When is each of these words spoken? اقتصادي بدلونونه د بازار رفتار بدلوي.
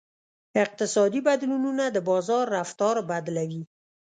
اقتصادي 0.63 1.19
بدلونونه 1.27 1.83
د 1.89 1.97
بازار 2.09 2.45
رفتار 2.57 2.95
بدلوي. 3.09 3.61